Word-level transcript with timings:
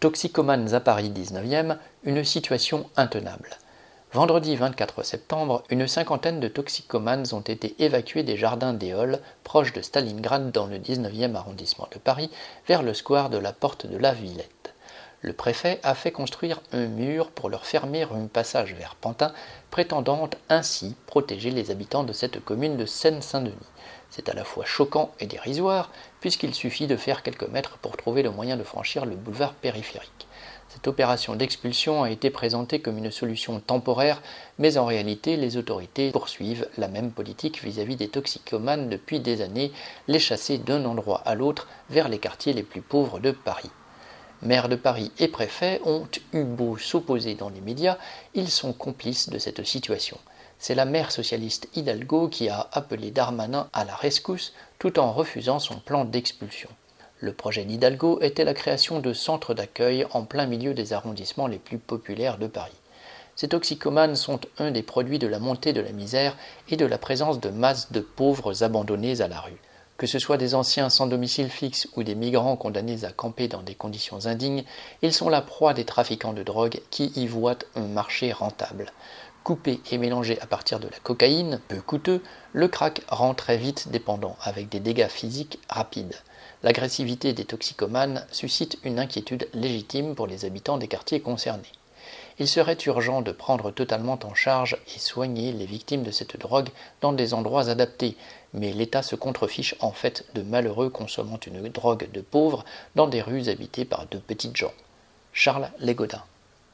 Toxicomanes 0.00 0.74
à 0.74 0.80
Paris 0.80 1.10
19e, 1.10 1.76
une 2.04 2.22
situation 2.22 2.88
intenable. 2.96 3.50
Vendredi 4.12 4.54
24 4.54 5.02
septembre, 5.02 5.64
une 5.70 5.88
cinquantaine 5.88 6.38
de 6.38 6.46
toxicomanes 6.46 7.26
ont 7.32 7.40
été 7.40 7.74
évacués 7.82 8.22
des 8.22 8.36
jardins 8.36 8.74
d'Éole, 8.74 9.18
proches 9.42 9.72
de 9.72 9.80
Stalingrad 9.80 10.52
dans 10.52 10.66
le 10.66 10.78
19e 10.78 11.34
arrondissement 11.34 11.88
de 11.92 11.98
Paris, 11.98 12.30
vers 12.68 12.84
le 12.84 12.94
square 12.94 13.28
de 13.28 13.38
la 13.38 13.52
Porte 13.52 13.86
de 13.88 13.96
la 13.96 14.14
Villette. 14.14 14.72
Le 15.20 15.32
préfet 15.32 15.80
a 15.82 15.96
fait 15.96 16.12
construire 16.12 16.60
un 16.70 16.86
mur 16.86 17.32
pour 17.32 17.50
leur 17.50 17.66
fermer 17.66 18.04
un 18.04 18.28
passage 18.28 18.74
vers 18.74 18.94
Pantin, 18.94 19.32
prétendant 19.68 20.30
ainsi 20.48 20.94
protéger 21.06 21.50
les 21.50 21.72
habitants 21.72 22.04
de 22.04 22.12
cette 22.12 22.44
commune 22.44 22.76
de 22.76 22.86
Seine-Saint-Denis. 22.86 23.56
C'est 24.10 24.28
à 24.28 24.34
la 24.34 24.44
fois 24.44 24.64
choquant 24.64 25.10
et 25.18 25.26
dérisoire, 25.26 25.90
puisqu'il 26.20 26.54
suffit 26.54 26.86
de 26.86 26.96
faire 26.96 27.24
quelques 27.24 27.48
mètres 27.48 27.78
pour 27.78 27.96
trouver 27.96 28.22
le 28.22 28.30
moyen 28.30 28.56
de 28.56 28.62
franchir 28.62 29.06
le 29.06 29.16
boulevard 29.16 29.54
périphérique. 29.54 30.28
Cette 30.68 30.86
opération 30.86 31.34
d'expulsion 31.34 32.04
a 32.04 32.10
été 32.10 32.30
présentée 32.30 32.80
comme 32.80 32.98
une 32.98 33.10
solution 33.10 33.58
temporaire, 33.58 34.22
mais 34.58 34.78
en 34.78 34.86
réalité, 34.86 35.36
les 35.36 35.56
autorités 35.56 36.12
poursuivent 36.12 36.68
la 36.76 36.86
même 36.86 37.10
politique 37.10 37.64
vis-à-vis 37.64 37.96
des 37.96 38.08
toxicomanes 38.08 38.88
depuis 38.88 39.18
des 39.18 39.42
années, 39.42 39.72
les 40.06 40.20
chasser 40.20 40.58
d'un 40.58 40.84
endroit 40.84 41.22
à 41.24 41.34
l'autre 41.34 41.66
vers 41.90 42.08
les 42.08 42.18
quartiers 42.18 42.52
les 42.52 42.62
plus 42.62 42.82
pauvres 42.82 43.18
de 43.18 43.32
Paris. 43.32 43.70
Maire 44.40 44.68
de 44.68 44.76
Paris 44.76 45.10
et 45.18 45.26
préfet 45.26 45.80
ont 45.84 46.06
eu 46.32 46.44
beau 46.44 46.78
s'opposer 46.78 47.34
dans 47.34 47.48
les 47.48 47.60
médias, 47.60 47.98
ils 48.34 48.50
sont 48.50 48.72
complices 48.72 49.30
de 49.30 49.38
cette 49.38 49.66
situation. 49.66 50.16
C'est 50.60 50.76
la 50.76 50.84
maire 50.84 51.10
socialiste 51.10 51.68
Hidalgo 51.74 52.28
qui 52.28 52.48
a 52.48 52.68
appelé 52.72 53.10
Darmanin 53.10 53.68
à 53.72 53.84
la 53.84 53.96
rescousse 53.96 54.52
tout 54.78 55.00
en 55.00 55.12
refusant 55.12 55.58
son 55.58 55.80
plan 55.80 56.04
d'expulsion. 56.04 56.68
Le 57.18 57.32
projet 57.32 57.64
d'Hidalgo 57.64 58.20
était 58.20 58.44
la 58.44 58.54
création 58.54 59.00
de 59.00 59.12
centres 59.12 59.54
d'accueil 59.54 60.06
en 60.12 60.22
plein 60.22 60.46
milieu 60.46 60.72
des 60.72 60.92
arrondissements 60.92 61.48
les 61.48 61.58
plus 61.58 61.78
populaires 61.78 62.38
de 62.38 62.46
Paris. 62.46 62.70
Ces 63.34 63.48
toxicomanes 63.48 64.14
sont 64.14 64.40
un 64.58 64.70
des 64.70 64.84
produits 64.84 65.18
de 65.18 65.26
la 65.26 65.40
montée 65.40 65.72
de 65.72 65.80
la 65.80 65.92
misère 65.92 66.36
et 66.68 66.76
de 66.76 66.86
la 66.86 66.98
présence 66.98 67.40
de 67.40 67.50
masses 67.50 67.90
de 67.90 68.00
pauvres 68.00 68.62
abandonnés 68.62 69.20
à 69.20 69.26
la 69.26 69.40
rue. 69.40 69.58
Que 69.98 70.06
ce 70.06 70.20
soit 70.20 70.36
des 70.36 70.54
anciens 70.54 70.90
sans 70.90 71.08
domicile 71.08 71.50
fixe 71.50 71.88
ou 71.96 72.04
des 72.04 72.14
migrants 72.14 72.54
condamnés 72.54 73.04
à 73.04 73.10
camper 73.10 73.48
dans 73.48 73.62
des 73.62 73.74
conditions 73.74 74.26
indignes, 74.26 74.62
ils 75.02 75.12
sont 75.12 75.28
la 75.28 75.42
proie 75.42 75.74
des 75.74 75.84
trafiquants 75.84 76.32
de 76.32 76.44
drogue 76.44 76.80
qui 76.90 77.06
y 77.16 77.26
voient 77.26 77.58
un 77.74 77.88
marché 77.88 78.30
rentable. 78.30 78.92
Coupé 79.42 79.80
et 79.90 79.98
mélangé 79.98 80.40
à 80.40 80.46
partir 80.46 80.78
de 80.78 80.86
la 80.86 80.98
cocaïne, 81.02 81.60
peu 81.66 81.80
coûteux, 81.80 82.22
le 82.52 82.68
crack 82.68 83.02
rend 83.08 83.34
très 83.34 83.56
vite 83.56 83.88
dépendant, 83.88 84.36
avec 84.40 84.68
des 84.68 84.78
dégâts 84.78 85.08
physiques 85.08 85.58
rapides. 85.68 86.14
L'agressivité 86.62 87.32
des 87.32 87.44
toxicomanes 87.44 88.24
suscite 88.30 88.78
une 88.84 89.00
inquiétude 89.00 89.48
légitime 89.52 90.14
pour 90.14 90.28
les 90.28 90.44
habitants 90.44 90.78
des 90.78 90.86
quartiers 90.86 91.20
concernés. 91.20 91.72
Il 92.40 92.46
serait 92.46 92.78
urgent 92.86 93.20
de 93.20 93.32
prendre 93.32 93.72
totalement 93.72 94.18
en 94.22 94.34
charge 94.34 94.76
et 94.94 94.98
soigner 94.98 95.52
les 95.52 95.66
victimes 95.66 96.04
de 96.04 96.12
cette 96.12 96.38
drogue 96.38 96.68
dans 97.00 97.12
des 97.12 97.34
endroits 97.34 97.68
adaptés, 97.68 98.16
mais 98.54 98.72
l'État 98.72 99.02
se 99.02 99.16
contrefiche 99.16 99.74
en 99.80 99.90
fait 99.90 100.24
de 100.34 100.42
malheureux 100.42 100.88
consommant 100.88 101.40
une 101.46 101.68
drogue 101.68 102.08
de 102.12 102.20
pauvres 102.20 102.64
dans 102.94 103.08
des 103.08 103.22
rues 103.22 103.48
habitées 103.48 103.84
par 103.84 104.06
de 104.06 104.18
petites 104.18 104.56
gens. 104.56 104.72
Charles 105.32 105.70
Légodin 105.80 106.22